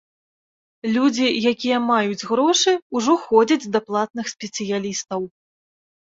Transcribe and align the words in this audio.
Людзі, 0.93 1.25
якія 1.51 1.77
маюць 1.89 2.27
грошы, 2.29 2.73
ужо 2.99 3.13
ходзяць 3.25 3.69
да 3.75 3.79
платных 3.91 4.25
спецыялістаў. 4.33 5.21